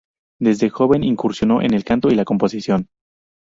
Desde 0.39 0.71
joven 0.71 1.03
incursionó 1.03 1.61
en 1.61 1.75
el 1.75 1.83
canto 1.83 2.09
y 2.09 2.15
la 2.15 2.25
composición. 2.25 2.89